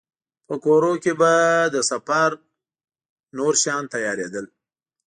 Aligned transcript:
په 0.47 0.55
کورونو 0.63 0.97
کې 1.03 1.13
به 1.19 1.33
د 1.73 1.75
سفر 1.91 2.29
نور 3.37 3.53
شیان 3.61 3.83
تيارېدل. 3.93 4.45